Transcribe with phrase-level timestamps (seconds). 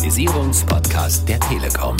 [0.00, 1.94] Digitalisierungspodcast der Telekom.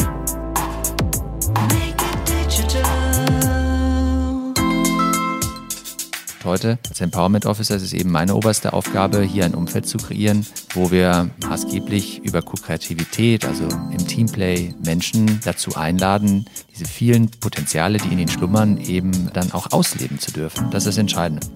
[6.43, 10.47] Heute als Empowerment Officer ist es eben meine oberste Aufgabe, hier ein Umfeld zu kreieren,
[10.73, 18.09] wo wir maßgeblich über Co-Kreativität, also im Teamplay, Menschen dazu einladen, diese vielen Potenziale, die
[18.09, 20.71] in ihnen schlummern, eben dann auch ausleben zu dürfen.
[20.71, 21.47] Das ist das Entscheidende.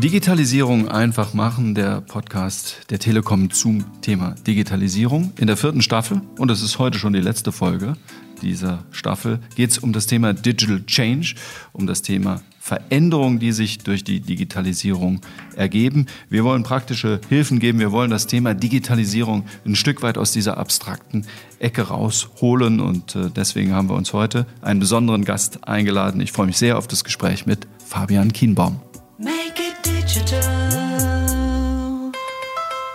[0.00, 6.20] Digitalisierung einfach machen, der Podcast der Telekom zum Thema Digitalisierung in der vierten Staffel.
[6.38, 7.96] Und es ist heute schon die letzte Folge
[8.40, 9.40] dieser Staffel.
[9.56, 11.34] Geht es um das Thema Digital Change,
[11.72, 15.20] um das Thema Veränderungen, die sich durch die Digitalisierung
[15.56, 16.06] ergeben.
[16.30, 17.80] Wir wollen praktische Hilfen geben.
[17.80, 21.26] Wir wollen das Thema Digitalisierung ein Stück weit aus dieser abstrakten
[21.58, 22.78] Ecke rausholen.
[22.78, 26.20] Und äh, deswegen haben wir uns heute einen besonderen Gast eingeladen.
[26.20, 28.80] Ich freue mich sehr auf das Gespräch mit Fabian Kienbaum.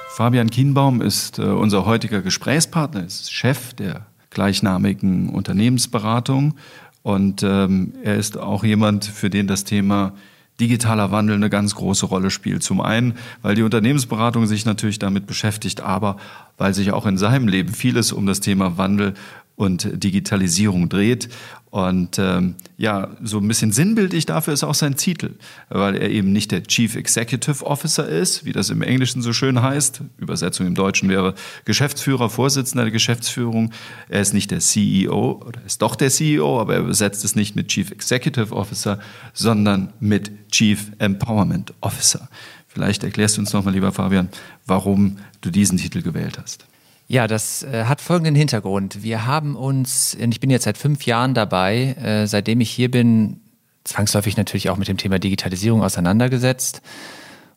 [0.10, 6.56] Fabian Kienbaum ist äh, unser heutiger Gesprächspartner, ist Chef der gleichnamigen Unternehmensberatung
[7.04, 10.14] und ähm, er ist auch jemand, für den das Thema
[10.60, 12.64] digitaler Wandel eine ganz große Rolle spielt.
[12.64, 16.18] Zum einen, weil die Unternehmensberatung sich natürlich damit beschäftigt, aber
[16.58, 19.16] weil sich auch in seinem Leben vieles um das Thema Wandel
[19.56, 21.30] und Digitalisierung dreht.
[21.74, 25.32] Und ähm, ja, so ein bisschen sinnbildlich dafür ist auch sein Titel,
[25.70, 29.60] weil er eben nicht der Chief Executive Officer ist, wie das im Englischen so schön
[29.60, 30.02] heißt.
[30.20, 31.34] Übersetzung im Deutschen wäre
[31.66, 33.72] Geschäftsführer, Vorsitzender der Geschäftsführung.
[34.08, 37.56] Er ist nicht der CEO oder ist doch der CEO, aber er übersetzt es nicht
[37.56, 39.00] mit Chief Executive Officer,
[39.34, 42.30] sondern mit Chief Empowerment Officer.
[42.68, 44.30] Vielleicht erklärst du uns nochmal, lieber Fabian,
[44.68, 46.68] warum du diesen Titel gewählt hast.
[47.08, 49.04] Ja, das äh, hat folgenden Hintergrund.
[49.04, 53.42] Wir haben uns, ich bin jetzt seit fünf Jahren dabei, äh, seitdem ich hier bin,
[53.84, 56.82] zwangsläufig natürlich auch mit dem Thema Digitalisierung auseinandergesetzt.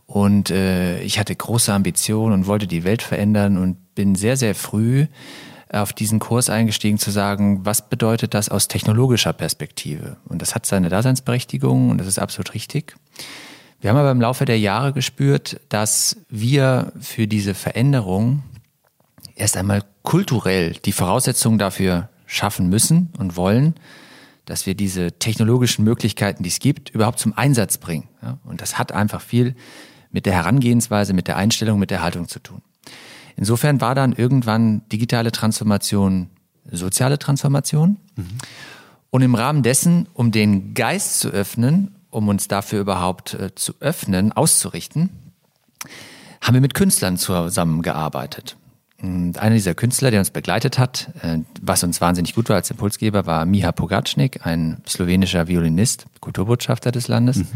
[0.07, 4.55] Und äh, ich hatte große Ambitionen und wollte die Welt verändern und bin sehr, sehr
[4.55, 5.07] früh
[5.73, 10.17] auf diesen Kurs eingestiegen zu sagen, was bedeutet das aus technologischer Perspektive?
[10.29, 12.95] Und das hat seine Daseinsberechtigung und das ist absolut richtig.
[13.81, 18.43] Wir haben aber im Laufe der Jahre gespürt, dass wir für diese Veränderung
[19.37, 23.75] erst einmal kulturell die Voraussetzungen dafür schaffen müssen und wollen,
[24.45, 28.09] dass wir diese technologischen Möglichkeiten, die es gibt, überhaupt zum Einsatz bringen.
[28.45, 29.55] und das hat einfach viel
[30.11, 32.63] mit der Herangehensweise, mit der Einstellung, mit der Haltung zu tun.
[33.37, 36.31] Insofern war dann irgendwann digitale Transformation
[36.71, 37.99] soziale Transformation.
[38.17, 38.39] Mhm.
[39.11, 43.75] Und im Rahmen dessen, um den Geist zu öffnen, um uns dafür überhaupt äh, zu
[43.81, 45.11] öffnen, auszurichten,
[46.41, 48.57] haben wir mit Künstlern zusammengearbeitet.
[49.03, 52.71] Und einer dieser Künstler, der uns begleitet hat, äh, was uns wahnsinnig gut war als
[52.71, 57.39] Impulsgeber, war Miha Pogacnik, ein slowenischer Violinist, Kulturbotschafter des Landes.
[57.39, 57.49] Mhm.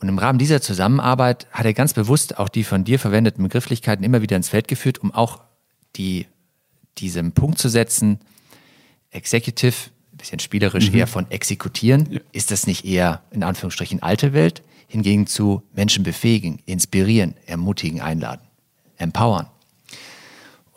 [0.00, 4.04] Und im Rahmen dieser Zusammenarbeit hat er ganz bewusst auch die von dir verwendeten Begrifflichkeiten
[4.04, 5.40] immer wieder ins Feld geführt, um auch
[5.94, 6.26] die,
[6.98, 8.18] diesem Punkt zu setzen,
[9.12, 10.98] Executive, ein bisschen spielerisch mhm.
[10.98, 12.08] eher von exekutieren.
[12.10, 12.20] Ja.
[12.32, 14.62] Ist das nicht eher in Anführungsstrichen alte Welt?
[14.88, 18.42] Hingegen zu Menschen befähigen, inspirieren, ermutigen, einladen,
[18.98, 19.46] empowern.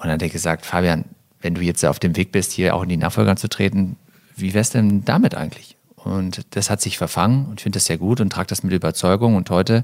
[0.05, 1.05] Und dann hat er gesagt, Fabian,
[1.41, 3.95] wenn du jetzt auf dem Weg bist, hier auch in die Nachfolger zu treten,
[4.35, 5.77] wie wär's denn damit eigentlich?
[5.95, 8.71] Und das hat sich verfangen und ich finde das sehr gut und trage das mit
[8.71, 9.35] Überzeugung.
[9.35, 9.83] Und heute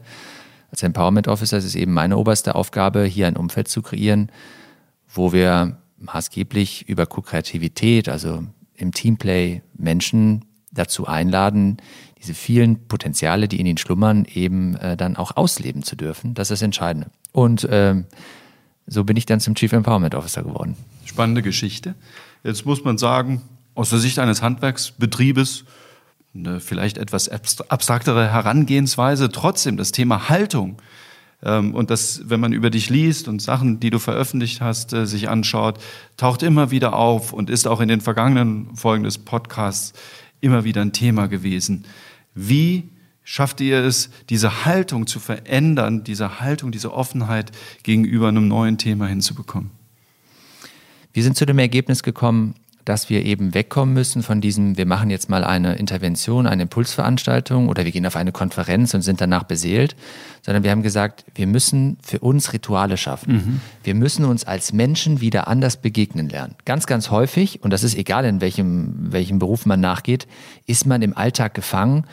[0.69, 4.31] als Empowerment Officer ist es eben meine oberste Aufgabe, hier ein Umfeld zu kreieren,
[5.11, 8.43] wo wir maßgeblich über Co-Kreativität, also
[8.75, 11.77] im Teamplay Menschen dazu einladen,
[12.19, 16.35] diese vielen Potenziale, die in ihnen schlummern, eben äh, dann auch ausleben zu dürfen.
[16.35, 17.09] Das ist das Entscheidende.
[17.31, 18.05] Und ähm,
[18.91, 20.75] so bin ich dann zum Chief Empowerment Officer geworden.
[21.05, 21.95] Spannende Geschichte.
[22.43, 23.41] Jetzt muss man sagen,
[23.73, 25.63] aus der Sicht eines Handwerksbetriebes
[26.35, 30.81] eine vielleicht etwas abstraktere Herangehensweise, trotzdem das Thema Haltung
[31.41, 35.05] ähm, und das, wenn man über dich liest und Sachen, die du veröffentlicht hast, äh,
[35.05, 35.79] sich anschaut,
[36.17, 39.93] taucht immer wieder auf und ist auch in den vergangenen Folgen des Podcasts
[40.41, 41.85] immer wieder ein Thema gewesen.
[42.35, 42.89] Wie
[43.23, 47.51] schafft ihr es, diese Haltung zu verändern, diese Haltung, diese Offenheit
[47.83, 49.71] gegenüber einem neuen Thema hinzubekommen?
[51.13, 52.55] Wir sind zu dem Ergebnis gekommen,
[52.85, 57.69] dass wir eben wegkommen müssen von diesem, wir machen jetzt mal eine Intervention, eine Impulsveranstaltung
[57.69, 59.95] oder wir gehen auf eine Konferenz und sind danach beseelt,
[60.41, 63.33] sondern wir haben gesagt, wir müssen für uns Rituale schaffen.
[63.33, 63.61] Mhm.
[63.83, 66.55] Wir müssen uns als Menschen wieder anders begegnen lernen.
[66.65, 70.27] Ganz, ganz häufig, und das ist egal, in welchem, welchem Beruf man nachgeht,
[70.65, 72.05] ist man im Alltag gefangen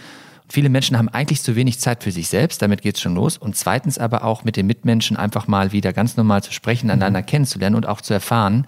[0.51, 3.37] Viele Menschen haben eigentlich zu wenig Zeit für sich selbst, damit geht's schon los.
[3.37, 7.21] Und zweitens aber auch mit den Mitmenschen einfach mal wieder ganz normal zu sprechen, einander
[7.21, 7.27] mhm.
[7.27, 8.67] kennenzulernen und auch zu erfahren,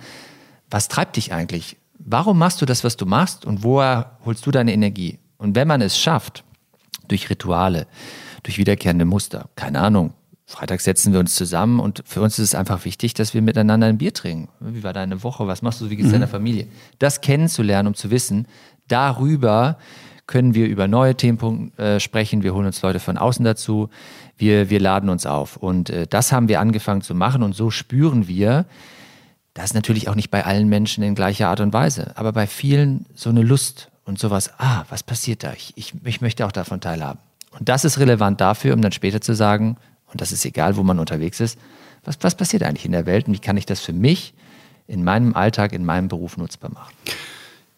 [0.71, 1.79] was treibt dich eigentlich?
[1.99, 5.19] Warum machst du das, was du machst und woher holst du deine Energie?
[5.39, 6.45] Und wenn man es schafft,
[7.09, 7.87] durch Rituale,
[8.43, 10.13] durch wiederkehrende Muster, keine Ahnung,
[10.47, 13.87] Freitags setzen wir uns zusammen und für uns ist es einfach wichtig, dass wir miteinander
[13.87, 14.49] ein Bier trinken.
[14.59, 15.47] Wie war deine Woche?
[15.47, 15.91] Was machst du?
[15.91, 16.15] Wie geht's mhm.
[16.15, 16.67] deiner Familie?
[16.99, 18.49] Das kennenzulernen, um zu wissen,
[18.89, 19.79] darüber
[20.31, 22.45] können wir über neue Themen äh, sprechen.
[22.45, 23.91] Wir holen uns Leute von außen dazu.
[24.39, 25.57] Wir, wir laden uns auf.
[25.57, 28.65] Und äh, das haben wir angefangen zu machen und so spüren wir,
[29.55, 32.47] das ist natürlich auch nicht bei allen Menschen in gleicher Art und Weise, aber bei
[32.47, 35.53] vielen so eine Lust und sowas, ah, was passiert da?
[35.53, 37.19] Ich, ich, ich möchte auch davon teilhaben.
[37.59, 39.77] Und das ist relevant dafür, um dann später zu sagen,
[40.13, 41.59] und das ist egal, wo man unterwegs ist,
[42.05, 44.33] was, was passiert eigentlich in der Welt und wie kann ich das für mich
[44.87, 46.95] in meinem Alltag, in meinem Beruf nutzbar machen?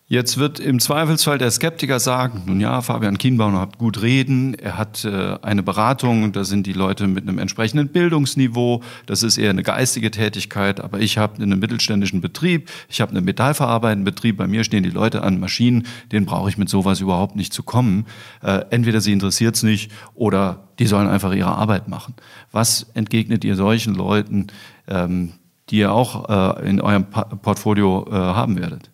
[0.08, 4.76] Jetzt wird im Zweifelsfall der Skeptiker sagen, nun ja, Fabian Kienbaum hat gut reden, er
[4.76, 9.48] hat äh, eine Beratung, da sind die Leute mit einem entsprechenden Bildungsniveau, das ist eher
[9.48, 14.46] eine geistige Tätigkeit, aber ich habe einen mittelständischen Betrieb, ich habe einen metallverarbeitenden Betrieb, bei
[14.46, 18.04] mir stehen die Leute an Maschinen, denen brauche ich mit sowas überhaupt nicht zu kommen.
[18.42, 22.14] Äh, entweder sie interessiert es nicht oder die sollen einfach ihre Arbeit machen.
[22.50, 24.48] Was entgegnet ihr solchen Leuten,
[24.88, 25.32] ähm,
[25.70, 28.91] die ihr auch äh, in eurem Portfolio äh, haben werdet?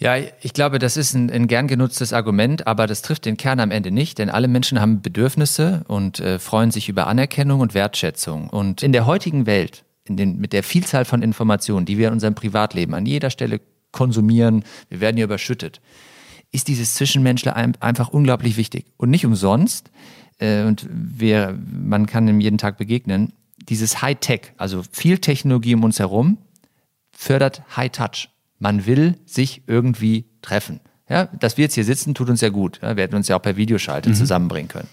[0.00, 3.60] Ja, ich glaube, das ist ein, ein, gern genutztes Argument, aber das trifft den Kern
[3.60, 7.74] am Ende nicht, denn alle Menschen haben Bedürfnisse und äh, freuen sich über Anerkennung und
[7.74, 8.48] Wertschätzung.
[8.48, 12.34] Und in der heutigen Welt, den, mit der Vielzahl von Informationen, die wir in unserem
[12.34, 13.60] Privatleben an jeder Stelle
[13.92, 15.82] konsumieren, wir werden hier überschüttet,
[16.50, 18.86] ist dieses Zwischenmenschler einfach unglaublich wichtig.
[18.96, 19.90] Und nicht umsonst,
[20.38, 23.34] äh, und wir, man kann ihm jeden Tag begegnen,
[23.68, 26.38] dieses High-Tech, also viel Technologie um uns herum,
[27.12, 28.30] fördert High-Touch.
[28.60, 30.80] Man will sich irgendwie treffen.
[31.08, 32.78] Ja, dass wir jetzt hier sitzen, tut uns ja gut.
[32.82, 34.14] Ja, wir hätten uns ja auch per Videoschalte mhm.
[34.14, 34.88] zusammenbringen können.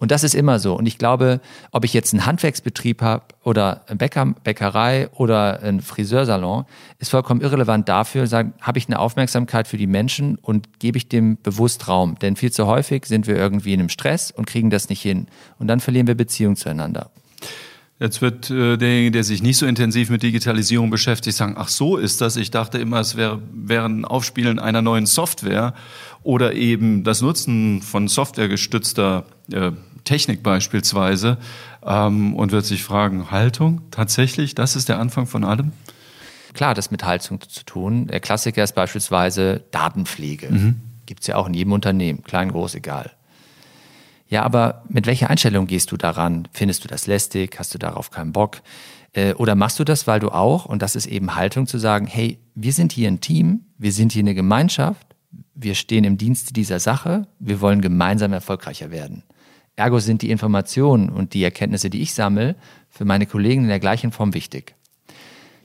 [0.00, 0.76] Und das ist immer so.
[0.76, 1.40] Und ich glaube,
[1.72, 6.66] ob ich jetzt einen Handwerksbetrieb habe oder eine Bäcker, Bäckerei oder einen Friseursalon,
[6.98, 11.08] ist vollkommen irrelevant dafür, sagen, habe ich eine Aufmerksamkeit für die Menschen und gebe ich
[11.08, 12.16] dem bewusst Raum.
[12.20, 15.26] Denn viel zu häufig sind wir irgendwie in einem Stress und kriegen das nicht hin.
[15.58, 17.10] Und dann verlieren wir Beziehungen zueinander.
[18.00, 21.96] Jetzt wird äh, derjenige, der sich nicht so intensiv mit Digitalisierung beschäftigt, sagen, ach so
[21.96, 22.36] ist das.
[22.36, 25.74] Ich dachte immer, es wäre, wäre ein Aufspielen einer neuen Software
[26.22, 29.72] oder eben das Nutzen von softwaregestützter äh,
[30.04, 31.38] Technik beispielsweise
[31.84, 35.72] ähm, und wird sich fragen, Haltung tatsächlich, das ist der Anfang von allem?
[36.54, 38.06] Klar, das mit Haltung zu tun.
[38.06, 40.50] Der Klassiker ist beispielsweise Datenpflege.
[40.50, 40.80] Mhm.
[41.06, 43.10] Gibt es ja auch in jedem Unternehmen, klein, groß, egal.
[44.28, 46.48] Ja, aber mit welcher Einstellung gehst du daran?
[46.52, 47.58] Findest du das lästig?
[47.58, 48.60] Hast du darauf keinen Bock?
[49.14, 52.06] Äh, oder machst du das, weil du auch, und das ist eben Haltung, zu sagen,
[52.06, 55.06] hey, wir sind hier ein Team, wir sind hier eine Gemeinschaft,
[55.54, 59.22] wir stehen im Dienste dieser Sache, wir wollen gemeinsam erfolgreicher werden.
[59.76, 62.56] Ergo sind die Informationen und die Erkenntnisse, die ich sammle,
[62.90, 64.74] für meine Kollegen in der gleichen Form wichtig.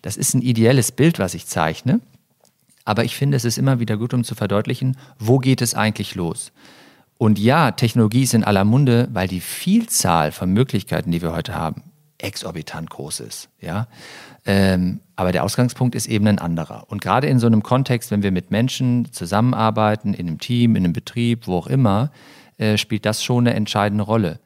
[0.02, 2.00] Das ist ein ideelles Bild, was ich zeichne,
[2.86, 6.16] aber ich finde, es ist immer wieder gut, um zu verdeutlichen, wo geht es eigentlich
[6.16, 6.52] los?
[7.24, 11.56] Und ja, Technologie ist in aller Munde, weil die Vielzahl von Möglichkeiten, die wir heute
[11.56, 11.84] haben,
[12.18, 13.48] exorbitant groß ist.
[13.62, 13.88] Ja?
[14.46, 16.84] Ähm, aber der Ausgangspunkt ist eben ein anderer.
[16.90, 20.84] Und gerade in so einem Kontext, wenn wir mit Menschen zusammenarbeiten, in einem Team, in
[20.84, 22.12] einem Betrieb, wo auch immer,
[22.58, 24.42] äh, spielt das schon eine entscheidende Rolle.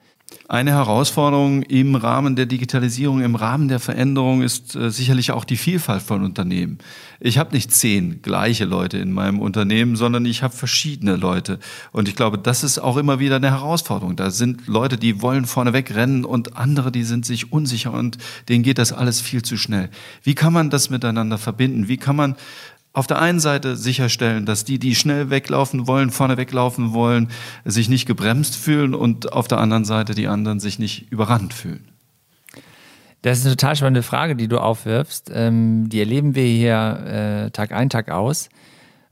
[0.50, 5.58] Eine Herausforderung im Rahmen der Digitalisierung, im Rahmen der Veränderung ist äh, sicherlich auch die
[5.58, 6.78] Vielfalt von Unternehmen.
[7.20, 11.60] Ich habe nicht zehn gleiche Leute in meinem Unternehmen, sondern ich habe verschiedene Leute.
[11.92, 14.16] Und ich glaube, das ist auch immer wieder eine Herausforderung.
[14.16, 18.18] Da sind Leute, die wollen vorneweg rennen und andere, die sind sich unsicher und
[18.48, 19.90] denen geht das alles viel zu schnell.
[20.24, 21.90] Wie kann man das miteinander verbinden?
[21.90, 22.36] Wie kann man
[22.98, 27.30] auf der einen Seite sicherstellen, dass die, die schnell weglaufen wollen, vorne weglaufen wollen,
[27.64, 31.92] sich nicht gebremst fühlen und auf der anderen Seite die anderen sich nicht überrannt fühlen?
[33.22, 35.30] Das ist eine total spannende Frage, die du aufwirfst.
[35.32, 38.50] Ähm, die erleben wir hier äh, Tag ein, Tag aus.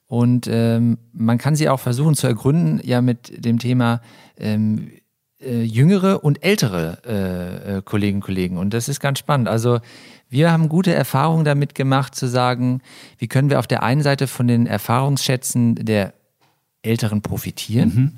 [0.08, 4.02] Und ähm, man kann sie auch versuchen zu ergründen, ja, mit dem Thema
[4.40, 4.94] ähm,
[5.40, 8.58] äh, jüngere und ältere äh, äh Kolleginnen und Kollegen.
[8.58, 9.48] Und das ist ganz spannend.
[9.48, 9.80] Also
[10.30, 12.82] wir haben gute Erfahrungen damit gemacht, zu sagen,
[13.18, 16.14] wie können wir auf der einen Seite von den Erfahrungsschätzen der
[16.82, 18.12] Älteren profitieren mhm.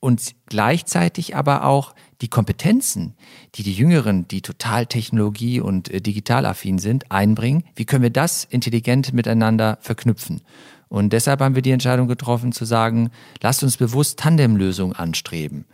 [0.00, 3.14] und gleichzeitig aber auch die Kompetenzen,
[3.54, 7.64] die die Jüngeren, die total technologie- und äh, digitalaffin sind, einbringen.
[7.74, 10.40] Wie können wir das intelligent miteinander verknüpfen?
[10.88, 13.10] Und deshalb haben wir die Entscheidung getroffen zu sagen,
[13.42, 15.66] lasst uns bewusst Tandemlösungen anstreben.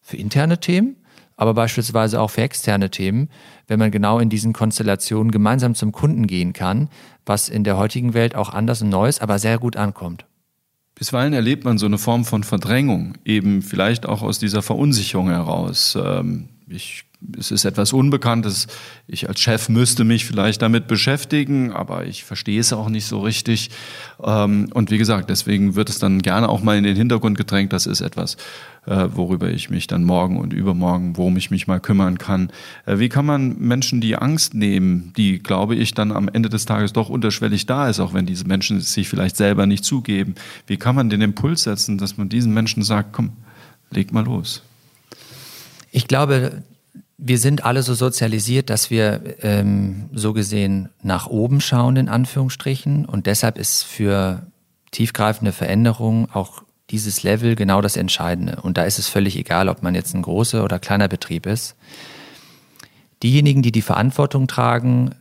[0.00, 0.96] Für interne Themen,
[1.36, 3.28] aber beispielsweise auch für externe Themen,
[3.66, 6.88] wenn man genau in diesen Konstellationen gemeinsam zum Kunden gehen kann,
[7.24, 10.26] was in der heutigen Welt auch anders und neu ist, aber sehr gut ankommt.
[10.94, 15.96] Bisweilen erlebt man so eine Form von Verdrängung, eben vielleicht auch aus dieser Verunsicherung heraus.
[16.02, 17.04] Ähm, ich
[17.38, 18.66] es ist etwas Unbekanntes.
[19.06, 23.20] Ich als Chef müsste mich vielleicht damit beschäftigen, aber ich verstehe es auch nicht so
[23.20, 23.70] richtig.
[24.22, 27.72] Ähm, und wie gesagt, deswegen wird es dann gerne auch mal in den Hintergrund gedrängt.
[27.72, 28.36] Das ist etwas,
[28.84, 32.50] äh, worüber ich mich dann morgen und übermorgen, worum ich mich mal kümmern kann.
[32.84, 36.66] Äh, wie kann man Menschen die Angst nehmen, die, glaube ich, dann am Ende des
[36.66, 40.34] Tages doch unterschwellig da ist, auch wenn diese Menschen es sich vielleicht selber nicht zugeben?
[40.66, 43.32] Wie kann man den Impuls setzen, dass man diesen Menschen sagt, komm,
[43.90, 44.62] leg mal los?
[45.92, 46.62] Ich glaube,
[47.18, 53.06] wir sind alle so sozialisiert, dass wir ähm, so gesehen nach oben schauen, in Anführungsstrichen.
[53.06, 54.46] Und deshalb ist für
[54.90, 58.60] tiefgreifende Veränderungen auch dieses Level genau das Entscheidende.
[58.62, 61.74] Und da ist es völlig egal, ob man jetzt ein großer oder kleiner Betrieb ist.
[63.22, 65.14] Diejenigen, die die Verantwortung tragen,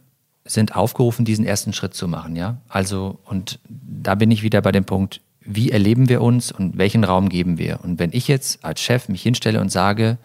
[0.43, 2.57] sind aufgerufen, diesen ersten Schritt zu machen, ja.
[2.67, 7.03] Also, und da bin ich wieder bei dem Punkt, wie erleben wir uns und welchen
[7.03, 7.79] Raum geben wir?
[7.83, 10.17] Und wenn ich jetzt als Chef mich hinstelle und sage,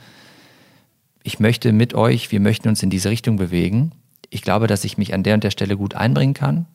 [1.22, 3.92] ich möchte mit euch, wir möchten uns in diese Richtung bewegen.
[4.30, 6.66] Ich glaube, dass ich mich an der und der Stelle gut einbringen kann.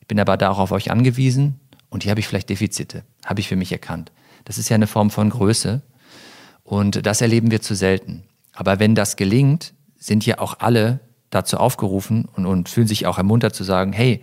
[0.00, 3.40] Ich bin aber da auch auf euch angewiesen und hier habe ich vielleicht Defizite, habe
[3.40, 4.12] ich für mich erkannt.
[4.44, 5.82] Das ist ja eine Form von Größe
[6.62, 8.24] und das erleben wir zu selten.
[8.52, 11.00] Aber wenn das gelingt, sind ja auch alle
[11.30, 14.20] dazu aufgerufen und, und fühlen sich auch ermuntert zu sagen, hey,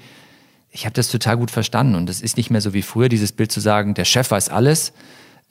[0.69, 3.31] ich habe das total gut verstanden und es ist nicht mehr so wie früher, dieses
[3.31, 4.93] Bild zu sagen, der Chef weiß alles,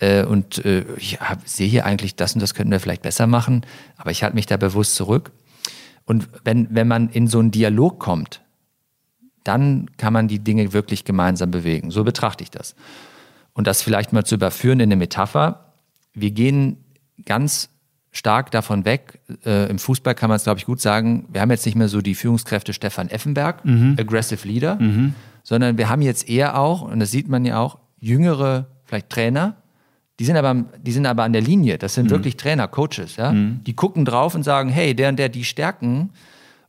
[0.03, 3.29] äh, und äh, ich hab, sehe hier eigentlich, das und das könnten wir vielleicht besser
[3.29, 3.65] machen,
[3.97, 5.31] aber ich halte mich da bewusst zurück.
[6.05, 8.43] Und wenn, wenn man in so einen Dialog kommt,
[9.45, 11.93] dann kann man die Dinge wirklich gemeinsam bewegen.
[11.93, 12.75] So betrachte ich das.
[13.53, 15.73] Und das vielleicht mal zu überführen in eine Metapher.
[16.15, 16.79] Wir gehen
[17.25, 17.69] ganz
[18.11, 19.21] stark davon weg.
[19.45, 21.29] Äh, Im Fußball kann man es, glaube ich, gut sagen.
[21.33, 23.97] Wir haben jetzt nicht mehr so die Führungskräfte Stefan Effenberg, mhm.
[23.99, 25.15] Aggressive Leader, mhm.
[25.45, 29.62] sondern wir haben jetzt eher auch, und das sieht man ja auch, jüngere, vielleicht Trainer,
[30.23, 31.79] die sind aber, die sind aber an der Linie.
[31.79, 32.11] Das sind mhm.
[32.11, 33.17] wirklich Trainer, Coaches.
[33.17, 33.33] Ja?
[33.33, 33.65] Mhm.
[33.65, 36.11] Die gucken drauf und sagen, hey, der und der die Stärken.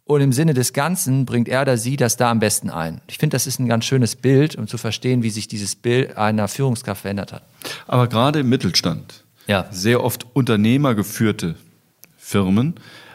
[0.05, 3.01] Und im Sinne des Ganzen bringt er oder sie das da am besten ein.
[3.05, 6.17] Ich finde, das ist ein ganz schönes Bild, um zu verstehen, wie sich dieses Bild
[6.17, 7.43] einer Führungskraft verändert hat.
[7.86, 9.67] Aber gerade im Mittelstand, ja.
[9.69, 11.53] sehr oft unternehmergeführte
[12.17, 12.74] Firmen,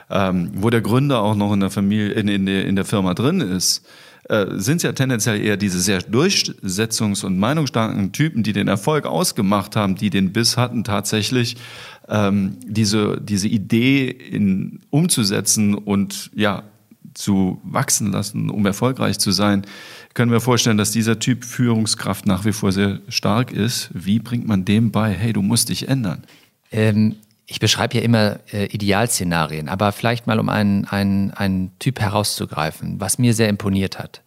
[0.08, 3.14] ähm, wo der Gründer auch noch in der Familie, in, in, der, in der Firma
[3.14, 3.84] drin ist,
[4.28, 9.74] äh, sind ja tendenziell eher diese sehr durchsetzungs- und meinungsstarken Typen, die den Erfolg ausgemacht
[9.74, 11.56] haben, die den Biss hatten, tatsächlich
[12.08, 16.64] ähm, diese, diese Idee in, umzusetzen und ja,
[17.14, 19.62] zu wachsen lassen, um erfolgreich zu sein,
[20.14, 23.90] können wir vorstellen, dass dieser Typ Führungskraft nach wie vor sehr stark ist.
[23.92, 26.24] Wie bringt man dem bei, hey, du musst dich ändern?
[26.70, 27.16] Ähm,
[27.50, 33.00] ich beschreibe ja immer äh, Idealszenarien, aber vielleicht mal um einen, einen, einen Typ herauszugreifen,
[33.00, 34.20] was mir sehr imponiert hat.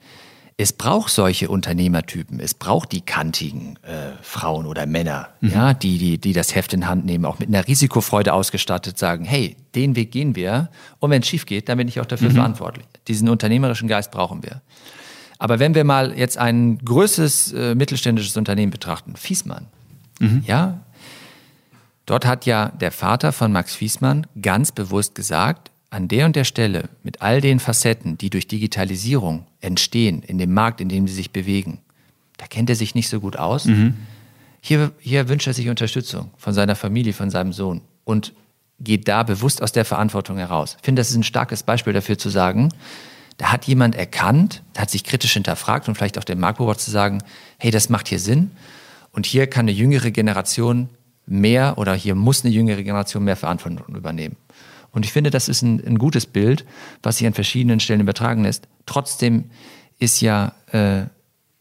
[0.57, 5.51] Es braucht solche Unternehmertypen, es braucht die kantigen äh, Frauen oder Männer, mhm.
[5.51, 9.23] ja, die, die, die das Heft in Hand nehmen, auch mit einer Risikofreude ausgestattet, sagen,
[9.23, 12.29] hey, den Weg gehen wir und wenn es schief geht, dann bin ich auch dafür
[12.29, 12.35] mhm.
[12.35, 12.87] verantwortlich.
[13.07, 14.61] Diesen unternehmerischen Geist brauchen wir.
[15.37, 19.67] Aber wenn wir mal jetzt ein größeres äh, mittelständisches Unternehmen betrachten, Fiesmann,
[20.19, 20.43] mhm.
[20.45, 20.81] ja,
[22.11, 26.43] Dort hat ja der Vater von Max Fiesmann ganz bewusst gesagt, an der und der
[26.43, 31.13] Stelle mit all den Facetten, die durch Digitalisierung entstehen in dem Markt, in dem sie
[31.13, 31.79] sich bewegen,
[32.35, 33.63] da kennt er sich nicht so gut aus.
[33.63, 33.95] Mhm.
[34.59, 38.33] Hier, hier wünscht er sich Unterstützung von seiner Familie, von seinem Sohn und
[38.81, 40.75] geht da bewusst aus der Verantwortung heraus.
[40.79, 42.73] Ich finde, das ist ein starkes Beispiel dafür zu sagen,
[43.37, 47.23] da hat jemand erkannt, hat sich kritisch hinterfragt und vielleicht auch den Marktbeobachter zu sagen,
[47.57, 48.51] hey, das macht hier Sinn.
[49.13, 50.89] Und hier kann eine jüngere Generation
[51.31, 54.35] mehr oder hier muss eine jüngere Generation mehr Verantwortung übernehmen.
[54.91, 56.65] Und ich finde, das ist ein, ein gutes Bild,
[57.01, 58.67] was sich an verschiedenen Stellen übertragen lässt.
[58.85, 59.45] Trotzdem
[59.97, 61.05] ist ja äh,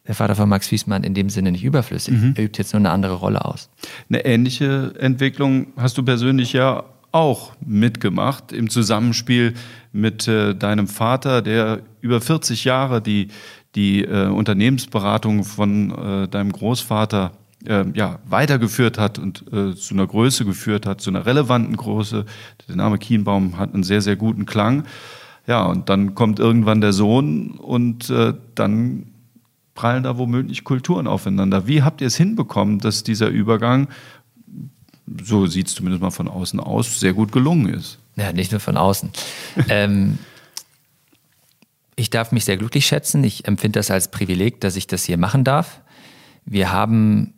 [0.06, 2.14] der Vater von Max Wiesmann in dem Sinne nicht überflüssig.
[2.14, 2.34] Mhm.
[2.36, 3.70] Er übt jetzt nur eine andere Rolle aus.
[4.08, 9.54] Eine ähnliche Entwicklung hast du persönlich ja auch mitgemacht im Zusammenspiel
[9.92, 13.28] mit äh, deinem Vater, der über 40 Jahre die,
[13.76, 17.32] die äh, Unternehmensberatung von äh, deinem Großvater
[17.66, 22.24] äh, ja, weitergeführt hat und äh, zu einer Größe geführt hat, zu einer relevanten Größe.
[22.68, 24.84] Der Name Kienbaum hat einen sehr, sehr guten Klang.
[25.46, 29.06] Ja, und dann kommt irgendwann der Sohn und äh, dann
[29.74, 31.66] prallen da womöglich Kulturen aufeinander.
[31.66, 33.88] Wie habt ihr es hinbekommen, dass dieser Übergang,
[35.22, 37.98] so sieht es zumindest mal von außen aus, sehr gut gelungen ist?
[38.16, 39.10] Ja, nicht nur von außen.
[39.68, 40.18] ähm,
[41.96, 43.24] ich darf mich sehr glücklich schätzen.
[43.24, 45.80] Ich empfinde das als Privileg, dass ich das hier machen darf.
[46.44, 47.34] Wir haben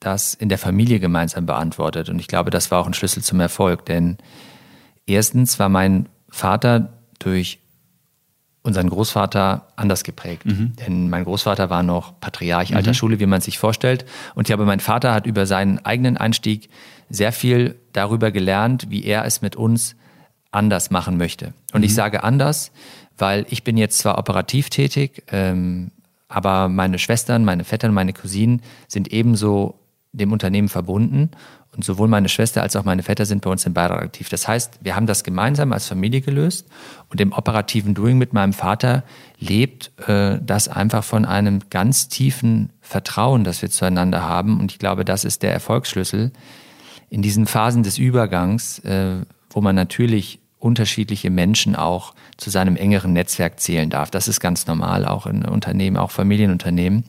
[0.00, 2.08] das in der Familie gemeinsam beantwortet.
[2.08, 3.84] Und ich glaube, das war auch ein Schlüssel zum Erfolg.
[3.84, 4.16] Denn
[5.06, 7.58] erstens war mein Vater durch
[8.62, 10.44] unseren Großvater anders geprägt.
[10.46, 10.72] Mhm.
[10.76, 12.94] Denn mein Großvater war noch Patriarch alter mhm.
[12.94, 14.04] Schule, wie man sich vorstellt.
[14.34, 16.68] Und ich glaube, mein Vater hat über seinen eigenen Einstieg
[17.08, 19.96] sehr viel darüber gelernt, wie er es mit uns
[20.50, 21.52] anders machen möchte.
[21.72, 21.84] Und mhm.
[21.84, 22.72] ich sage anders,
[23.16, 25.90] weil ich bin jetzt zwar operativ tätig, ähm,
[26.28, 29.80] aber meine Schwestern, meine Vettern, meine Cousinen sind ebenso
[30.12, 31.30] dem Unternehmen verbunden
[31.74, 34.28] und sowohl meine Schwester als auch meine Vetter sind bei uns im Beirat aktiv.
[34.28, 36.66] Das heißt, wir haben das gemeinsam als Familie gelöst
[37.10, 39.04] und im operativen Doing mit meinem Vater
[39.38, 44.58] lebt äh, das einfach von einem ganz tiefen Vertrauen, das wir zueinander haben.
[44.58, 46.32] Und ich glaube, das ist der Erfolgsschlüssel
[47.08, 49.18] in diesen Phasen des Übergangs, äh,
[49.50, 54.10] wo man natürlich unterschiedliche Menschen auch zu seinem engeren Netzwerk zählen darf.
[54.10, 57.04] Das ist ganz normal, auch in Unternehmen, auch Familienunternehmen,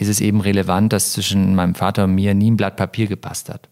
[0.00, 3.48] ist es eben relevant, dass zwischen meinem Vater und mir nie ein Blatt Papier gepasst
[3.48, 3.68] hat.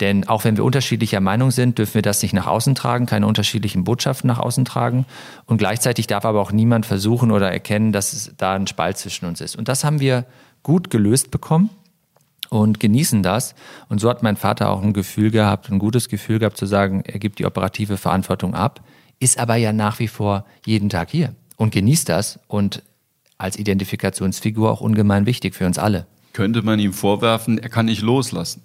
[0.00, 3.26] Denn auch wenn wir unterschiedlicher Meinung sind, dürfen wir das nicht nach außen tragen, keine
[3.26, 5.04] unterschiedlichen Botschaften nach außen tragen.
[5.44, 9.26] Und gleichzeitig darf aber auch niemand versuchen oder erkennen, dass es da ein Spalt zwischen
[9.26, 9.56] uns ist.
[9.56, 10.24] Und das haben wir
[10.62, 11.68] gut gelöst bekommen
[12.48, 13.54] und genießen das.
[13.90, 17.02] Und so hat mein Vater auch ein Gefühl gehabt, ein gutes Gefühl gehabt zu sagen,
[17.04, 18.80] er gibt die operative Verantwortung ab,
[19.18, 22.82] ist aber ja nach wie vor jeden Tag hier und genießt das und
[23.40, 26.06] als Identifikationsfigur auch ungemein wichtig für uns alle.
[26.32, 28.62] Könnte man ihm vorwerfen, er kann nicht loslassen?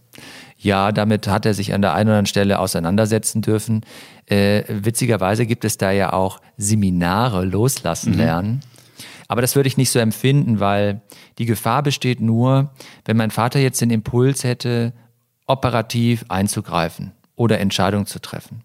[0.58, 3.82] Ja, damit hat er sich an der einen oder anderen Stelle auseinandersetzen dürfen.
[4.28, 8.18] Äh, witzigerweise gibt es da ja auch Seminare loslassen mhm.
[8.18, 8.60] lernen.
[9.28, 11.02] Aber das würde ich nicht so empfinden, weil
[11.40, 12.72] die Gefahr besteht nur,
[13.06, 14.94] wenn mein Vater jetzt den Impuls hätte,
[15.48, 18.64] operativ einzugreifen oder Entscheidungen zu treffen,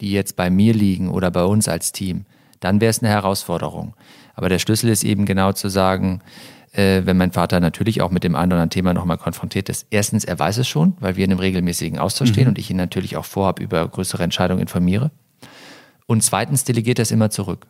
[0.00, 2.24] die jetzt bei mir liegen oder bei uns als Team,
[2.60, 3.94] dann wäre es eine Herausforderung.
[4.34, 6.22] Aber der Schlüssel ist eben genau zu sagen,
[6.72, 9.86] äh, wenn mein Vater natürlich auch mit dem einen oder anderen Thema nochmal konfrontiert ist.
[9.90, 12.32] Erstens, er weiß es schon, weil wir in einem regelmäßigen Austausch mhm.
[12.32, 15.10] stehen und ich ihn natürlich auch vorab über größere Entscheidungen informiere.
[16.06, 17.66] Und zweitens delegiert er es immer zurück.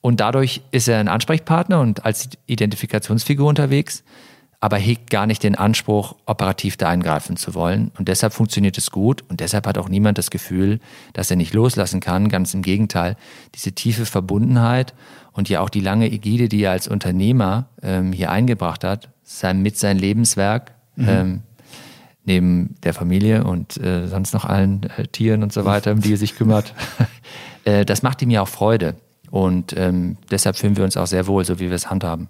[0.00, 4.04] Und dadurch ist er ein Ansprechpartner und als Identifikationsfigur unterwegs,
[4.60, 7.90] aber hegt gar nicht den Anspruch, operativ da eingreifen zu wollen.
[7.98, 10.80] Und deshalb funktioniert es gut und deshalb hat auch niemand das Gefühl,
[11.12, 12.28] dass er nicht loslassen kann.
[12.28, 13.16] Ganz im Gegenteil,
[13.54, 14.94] diese tiefe Verbundenheit
[15.32, 19.60] und ja auch die lange Ägide, die er als Unternehmer ähm, hier eingebracht hat, sein,
[19.60, 21.08] mit seinem Lebenswerk, mhm.
[21.08, 21.42] ähm,
[22.24, 26.14] neben der Familie und äh, sonst noch allen äh, Tieren und so weiter, um die
[26.14, 26.74] er sich kümmert,
[27.64, 28.94] äh, das macht ihm ja auch Freude.
[29.30, 32.28] Und ähm, deshalb fühlen wir uns auch sehr wohl, so wie wir es handhaben.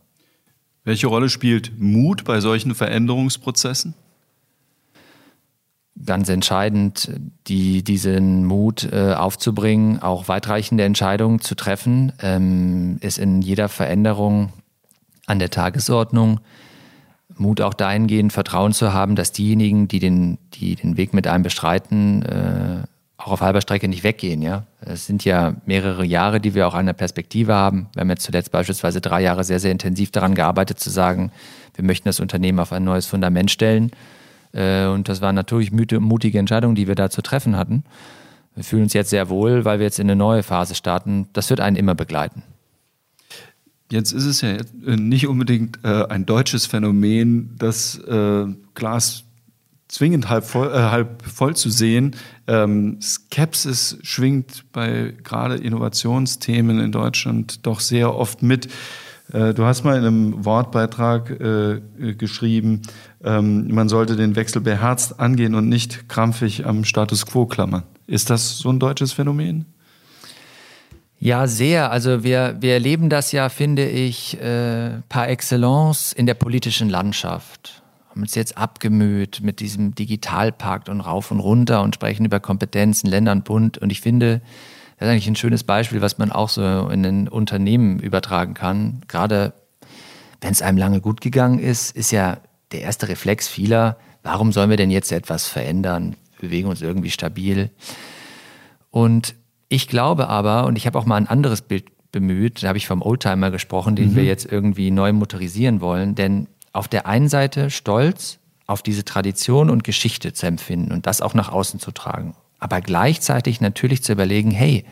[0.86, 3.94] Welche Rolle spielt Mut bei solchen Veränderungsprozessen?
[6.04, 7.10] Ganz entscheidend,
[7.48, 14.52] die, diesen Mut äh, aufzubringen, auch weitreichende Entscheidungen zu treffen, ähm, ist in jeder Veränderung
[15.26, 16.38] an der Tagesordnung.
[17.34, 21.42] Mut auch dahingehend, Vertrauen zu haben, dass diejenigen, die den, die den Weg mit einem
[21.42, 22.84] bestreiten, äh,
[23.18, 24.42] auch auf halber Strecke nicht weggehen.
[24.42, 27.88] Ja, es sind ja mehrere Jahre, die wir auch eine Perspektive haben.
[27.94, 31.32] Wir haben jetzt zuletzt beispielsweise drei Jahre sehr, sehr intensiv daran gearbeitet, zu sagen,
[31.74, 33.90] wir möchten das Unternehmen auf ein neues Fundament stellen.
[34.52, 37.84] Äh, und das waren natürlich mutige Entscheidungen, die wir da zu treffen hatten.
[38.54, 41.28] Wir fühlen uns jetzt sehr wohl, weil wir jetzt in eine neue Phase starten.
[41.32, 42.42] Das wird einen immer begleiten.
[43.90, 47.98] Jetzt ist es ja äh, nicht unbedingt äh, ein deutsches Phänomen, das
[48.74, 49.25] Glas
[49.88, 52.16] zwingend halb voll, äh, halb voll zu sehen.
[52.46, 58.68] Ähm, Skepsis schwingt bei gerade Innovationsthemen in Deutschland doch sehr oft mit.
[59.32, 61.80] Äh, du hast mal in einem Wortbeitrag äh,
[62.14, 62.82] geschrieben,
[63.24, 67.82] ähm, man sollte den Wechsel beherzt angehen und nicht krampfig am Status quo klammern.
[68.06, 69.66] Ist das so ein deutsches Phänomen?
[71.18, 71.90] Ja, sehr.
[71.90, 77.82] Also wir, wir erleben das ja, finde ich, äh, par excellence in der politischen Landschaft
[78.16, 83.10] haben uns jetzt abgemüht mit diesem Digitalpakt und rauf und runter und sprechen über Kompetenzen,
[83.10, 83.76] Länder und Bund.
[83.76, 84.40] Und ich finde,
[84.96, 89.02] das ist eigentlich ein schönes Beispiel, was man auch so in den Unternehmen übertragen kann.
[89.06, 89.52] Gerade
[90.40, 92.38] wenn es einem lange gut gegangen ist, ist ja
[92.72, 96.16] der erste Reflex vieler, warum sollen wir denn jetzt etwas verändern?
[96.38, 97.70] Wir bewegen uns irgendwie stabil.
[98.90, 99.34] Und
[99.68, 102.86] ich glaube aber, und ich habe auch mal ein anderes Bild bemüht, da habe ich
[102.86, 104.16] vom Oldtimer gesprochen, den mhm.
[104.16, 109.70] wir jetzt irgendwie neu motorisieren wollen, denn auf der einen Seite stolz auf diese Tradition
[109.70, 112.34] und Geschichte zu empfinden und das auch nach außen zu tragen.
[112.58, 114.84] Aber gleichzeitig natürlich zu überlegen, hey,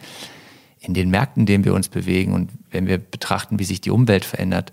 [0.81, 3.91] in den Märkten, in denen wir uns bewegen und wenn wir betrachten, wie sich die
[3.91, 4.73] Umwelt verändert,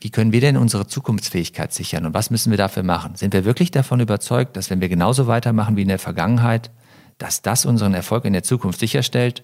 [0.00, 3.16] wie können wir denn unsere Zukunftsfähigkeit sichern und was müssen wir dafür machen?
[3.16, 6.70] Sind wir wirklich davon überzeugt, dass wenn wir genauso weitermachen wie in der Vergangenheit,
[7.18, 9.42] dass das unseren Erfolg in der Zukunft sicherstellt?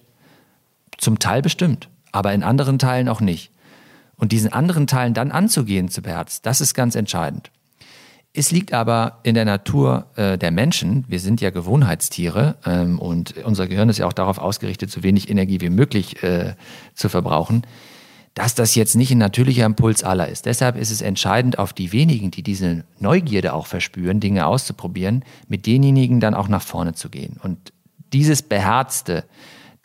[0.97, 3.51] Zum Teil bestimmt, aber in anderen Teilen auch nicht.
[4.17, 7.51] Und diesen anderen Teilen dann anzugehen zu beherzen, das ist ganz entscheidend.
[8.33, 13.35] Es liegt aber in der Natur äh, der Menschen, wir sind ja Gewohnheitstiere ähm, und
[13.43, 16.53] unser Gehirn ist ja auch darauf ausgerichtet, so wenig Energie wie möglich äh,
[16.93, 17.63] zu verbrauchen,
[18.35, 20.45] dass das jetzt nicht ein natürlicher Impuls aller ist.
[20.45, 25.65] Deshalb ist es entscheidend, auf die wenigen, die diese Neugierde auch verspüren, Dinge auszuprobieren, mit
[25.65, 27.37] denjenigen dann auch nach vorne zu gehen.
[27.41, 27.73] Und
[28.13, 29.23] dieses Beherzte,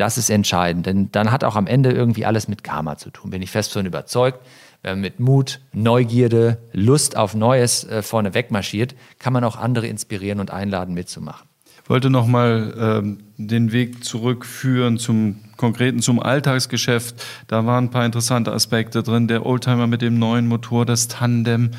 [0.03, 0.87] das ist entscheidend.
[0.87, 3.31] Denn dann hat auch am Ende irgendwie alles mit Karma zu tun.
[3.31, 4.41] Bin ich fest davon überzeugt.
[4.83, 9.87] Wenn man mit Mut, Neugierde, Lust auf Neues äh, vorne wegmarschiert, kann man auch andere
[9.87, 11.47] inspirieren und einladen, mitzumachen.
[11.85, 17.25] Ich wollte nochmal ähm, den Weg zurückführen zum Konkreten, zum Alltagsgeschäft.
[17.47, 19.29] Da waren ein paar interessante Aspekte drin.
[19.29, 21.71] Der Oldtimer mit dem neuen Motor, das Tandem.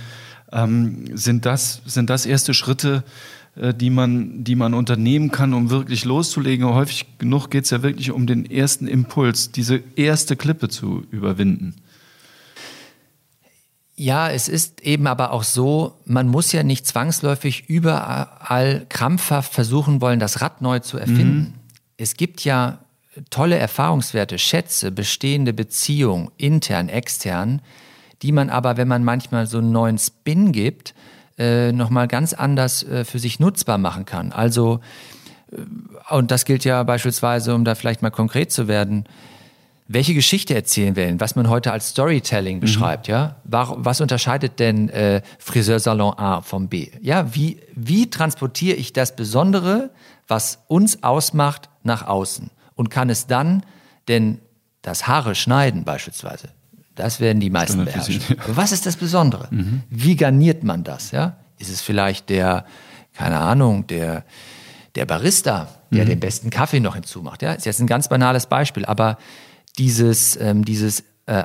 [0.54, 5.70] Ähm, sind, das, sind das erste Schritte, äh, die man, die man unternehmen kann, um
[5.70, 6.66] wirklich loszulegen.
[6.66, 11.76] häufig genug geht es ja wirklich um den ersten Impuls, diese erste Klippe zu überwinden.
[13.96, 20.02] Ja, es ist eben aber auch so, man muss ja nicht zwangsläufig überall krampfhaft versuchen
[20.02, 21.38] wollen, das Rad neu zu erfinden.
[21.38, 21.54] Mhm.
[21.98, 22.80] Es gibt ja
[23.30, 27.62] tolle Erfahrungswerte, Schätze, bestehende Beziehungen, intern, extern,
[28.24, 30.96] die man aber, wenn man manchmal so einen neuen Spin gibt,
[31.38, 34.32] äh, nochmal ganz anders äh, für sich nutzbar machen kann.
[34.32, 34.80] Also,
[35.52, 35.58] äh,
[36.14, 39.06] und das gilt ja beispielsweise, um da vielleicht mal konkret zu werden,
[39.88, 42.62] welche Geschichte erzählen wir denn, was man heute als Storytelling mhm.
[42.62, 43.14] beschreibt, mhm.
[43.14, 43.36] ja?
[43.44, 46.90] Was unterscheidet denn äh, Friseursalon A vom B?
[47.02, 49.92] Ja, wie, wie transportiere ich das Besondere,
[50.28, 52.50] was uns ausmacht, nach außen?
[52.76, 53.64] Und kann es dann
[54.08, 54.40] denn
[54.82, 56.50] das Haare schneiden beispielsweise?
[56.96, 58.22] Das werden die meisten beherrschen.
[58.44, 59.48] Aber was ist das Besondere?
[59.52, 59.84] Mhm.
[59.90, 61.12] Wie garniert man das?
[61.12, 61.38] Ja?
[61.58, 62.66] Ist es vielleicht der,
[63.14, 64.26] keine Ahnung, der,
[64.96, 66.10] der Barista, der mhm.
[66.10, 67.42] den besten Kaffee noch hinzumacht?
[67.42, 67.54] Ja?
[67.54, 69.18] Ist jetzt ein ganz banales Beispiel, aber
[69.78, 71.44] dieses, ähm, dieses äh,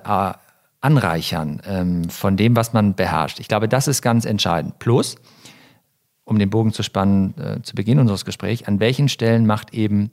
[0.81, 4.79] Anreichern ähm, von dem, was man beherrscht, ich glaube, das ist ganz entscheidend.
[4.79, 5.17] Plus,
[6.25, 10.11] um den Bogen zu spannen, äh, zu Beginn unseres Gesprächs, an welchen Stellen macht eben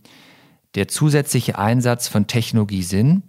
[0.76, 3.24] der zusätzliche Einsatz von Technologie Sinn?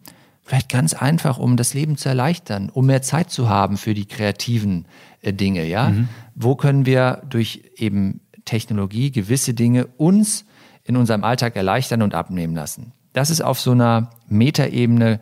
[0.46, 4.06] Vielleicht ganz einfach, um das Leben zu erleichtern, um mehr Zeit zu haben für die
[4.06, 4.86] kreativen
[5.20, 5.90] äh, Dinge, ja?
[5.90, 6.08] Mhm.
[6.36, 10.44] Wo können wir durch eben Technologie gewisse Dinge uns
[10.84, 12.92] in unserem Alltag erleichtern und abnehmen lassen?
[13.12, 15.18] Das ist auf so einer Metaebene,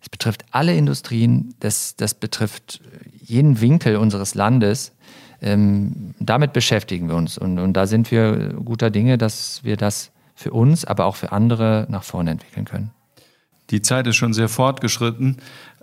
[0.00, 2.80] es betrifft alle Industrien, das, das betrifft
[3.22, 4.96] jeden Winkel unseres Landes.
[5.40, 10.10] Ähm, damit beschäftigen wir uns und, und da sind wir guter Dinge, dass wir das
[10.34, 12.90] für uns, aber auch für andere nach vorne entwickeln können.
[13.70, 15.38] Die Zeit ist schon sehr fortgeschritten.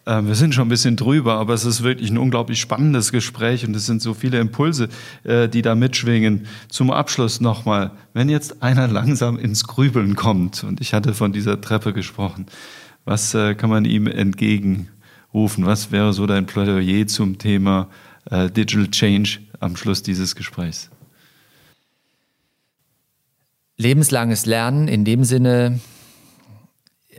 [0.06, 3.66] Ähm, wir sind schon ein bisschen drüber, aber es ist wirklich ein unglaublich spannendes Gespräch
[3.66, 4.90] und es sind so viele Impulse,
[5.24, 6.48] äh, die da mitschwingen.
[6.70, 11.62] Zum Abschluss nochmal, wenn jetzt einer langsam ins Grübeln kommt, und ich hatte von dieser
[11.62, 12.48] Treppe gesprochen,
[13.06, 15.66] was äh, kann man ihm entgegenrufen?
[15.66, 17.90] Was wäre so dein Plädoyer zum Thema
[18.30, 20.90] äh, Digital Change am Schluss dieses Gesprächs?
[23.76, 25.80] Lebenslanges Lernen in dem Sinne,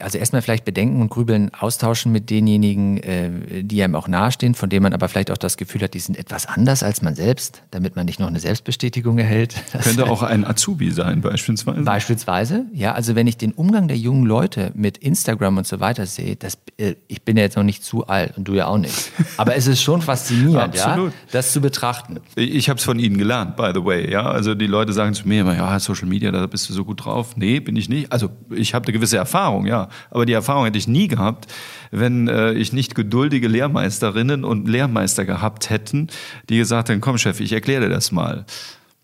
[0.01, 4.69] also erstmal vielleicht Bedenken und Grübeln austauschen mit denjenigen, äh, die einem auch nahestehen, von
[4.69, 7.63] denen man aber vielleicht auch das Gefühl hat, die sind etwas anders als man selbst,
[7.71, 9.55] damit man nicht noch eine Selbstbestätigung erhält.
[9.75, 11.83] Das Könnte auch ein Azubi sein, beispielsweise.
[11.83, 12.93] Beispielsweise, ja.
[12.93, 16.59] Also wenn ich den Umgang der jungen Leute mit Instagram und so weiter sehe, das,
[16.77, 19.11] äh, ich bin ja jetzt noch nicht zu alt und du ja auch nicht.
[19.37, 22.21] Aber es ist schon faszinierend, ja, das zu betrachten.
[22.37, 24.11] Ich habe es von Ihnen gelernt, by the way.
[24.11, 26.85] Ja, also die Leute sagen zu mir immer, ja, Social Media, da bist du so
[26.85, 27.37] gut drauf.
[27.37, 28.13] Nee, bin ich nicht.
[28.13, 29.84] Also ich habe eine gewisse Erfahrung, ja.
[30.11, 31.53] Aber die Erfahrung hätte ich nie gehabt,
[31.91, 36.09] wenn äh, ich nicht geduldige Lehrmeisterinnen und Lehrmeister gehabt hätten,
[36.49, 38.45] die gesagt hätten, komm Chef, ich erkläre dir das mal.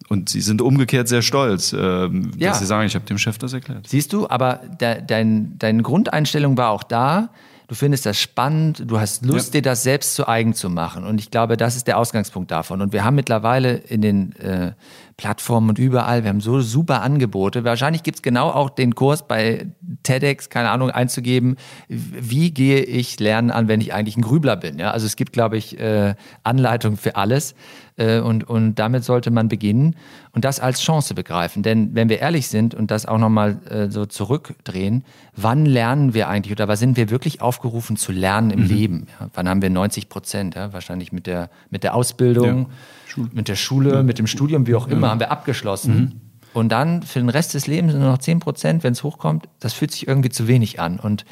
[0.09, 2.51] Und sie sind umgekehrt sehr stolz, ähm, ja.
[2.51, 3.87] dass sie sagen, ich habe dem Chef das erklärt.
[3.87, 7.31] Siehst du, aber de, dein, deine Grundeinstellung war auch da,
[7.69, 9.61] du findest das spannend, du hast Lust, ja.
[9.61, 11.05] dir das selbst zu eigen zu machen.
[11.05, 12.83] Und ich glaube, das ist der Ausgangspunkt davon.
[12.83, 14.73] Und wir haben mittlerweile in den äh,
[15.21, 17.63] Plattformen und überall, wir haben so super Angebote.
[17.63, 19.67] Wahrscheinlich gibt es genau auch den Kurs bei
[20.03, 21.57] TEDx, keine Ahnung, einzugeben,
[21.89, 24.79] wie gehe ich lernen an, wenn ich eigentlich ein Grübler bin.
[24.79, 24.93] Ja?
[24.93, 27.55] Also es gibt, glaube ich, äh, Anleitungen für alles.
[28.01, 29.95] Äh, und, und damit sollte man beginnen
[30.33, 31.63] und das als Chance begreifen.
[31.63, 35.05] Denn wenn wir ehrlich sind und das auch nochmal äh, so zurückdrehen,
[35.37, 38.67] wann lernen wir eigentlich oder was sind wir wirklich aufgerufen zu lernen im mhm.
[38.67, 39.07] Leben?
[39.21, 40.55] Ja, wann haben wir 90 Prozent?
[40.55, 40.73] Ja?
[40.73, 42.67] Wahrscheinlich mit der, mit der Ausbildung, ja.
[43.17, 44.03] Mit der Schule, ja.
[44.03, 45.95] mit dem Studium, wie auch immer, haben wir abgeschlossen.
[45.95, 46.21] Mhm.
[46.53, 49.49] Und dann für den Rest des Lebens sind nur noch 10 Prozent, wenn es hochkommt.
[49.61, 50.99] Das fühlt sich irgendwie zu wenig an.
[50.99, 51.25] Und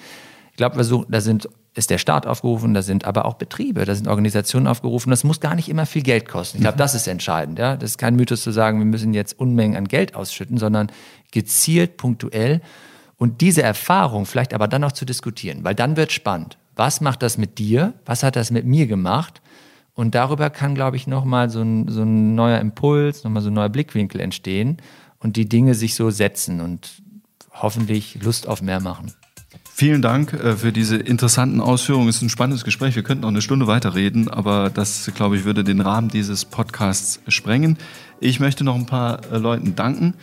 [0.51, 0.77] ich glaube,
[1.09, 5.11] da sind ist der Staat aufgerufen, da sind aber auch Betriebe, da sind Organisationen aufgerufen.
[5.11, 6.59] Das muss gar nicht immer viel Geld kosten.
[6.59, 7.59] Ich glaube, das ist entscheidend.
[7.59, 7.77] Ja?
[7.77, 10.91] Das ist kein Mythos zu sagen, wir müssen jetzt Unmengen an Geld ausschütten, sondern
[11.31, 12.61] gezielt, punktuell
[13.17, 16.59] und diese Erfahrung vielleicht aber dann auch zu diskutieren, weil dann wird spannend.
[16.75, 17.95] Was macht das mit dir?
[18.05, 19.41] Was hat das mit mir gemacht?
[19.99, 23.55] Und darüber kann, glaube ich, nochmal so ein, so ein neuer Impuls, nochmal so ein
[23.55, 24.77] neuer Blickwinkel entstehen
[25.19, 27.03] und die Dinge sich so setzen und
[27.51, 29.13] hoffentlich Lust auf mehr machen.
[29.75, 32.09] Vielen Dank äh, für diese interessanten Ausführungen.
[32.09, 32.95] Es ist ein spannendes Gespräch.
[32.95, 37.19] Wir könnten noch eine Stunde weiterreden, aber das, glaube ich, würde den Rahmen dieses Podcasts
[37.27, 37.77] sprengen.
[38.21, 40.15] Ich möchte noch ein paar äh, Leuten danken,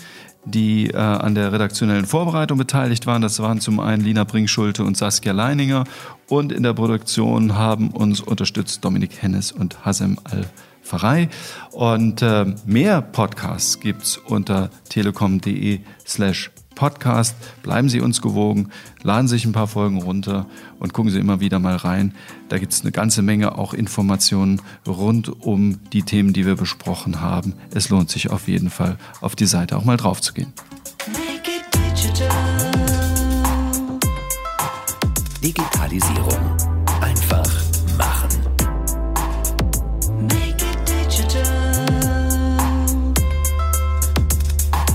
[0.45, 3.21] die äh, an der redaktionellen Vorbereitung beteiligt waren.
[3.21, 5.83] Das waren zum einen Lina Bringschulte und Saskia Leininger.
[6.27, 11.29] Und in der Produktion haben uns unterstützt Dominik Hennes und Hasem Al-Farei.
[11.71, 17.35] Und äh, mehr Podcasts gibt's unter telekom.de slash Podcast.
[17.63, 18.69] Bleiben Sie uns gewogen,
[19.01, 20.45] laden sich ein paar Folgen runter
[20.79, 22.13] und gucken Sie immer wieder mal rein.
[22.49, 27.21] Da gibt es eine ganze Menge auch Informationen rund um die Themen, die wir besprochen
[27.21, 27.53] haben.
[27.73, 30.53] Es lohnt sich auf jeden Fall, auf die Seite auch mal drauf zu gehen.
[35.41, 36.57] Digitalisierung.
[37.01, 37.64] Einfach